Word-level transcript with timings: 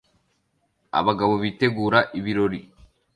Abagabo 0.99 1.33
bitegura 1.43 1.99
ibirori 2.19 2.59